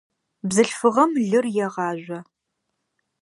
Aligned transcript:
Бзылъфыгъэм 0.47 1.11
лыр 1.29 1.45
егъажъо. 1.65 2.19